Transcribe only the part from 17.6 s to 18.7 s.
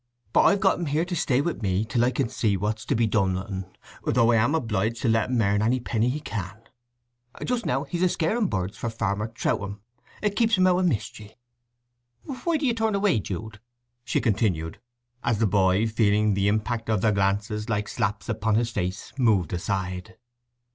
like slaps upon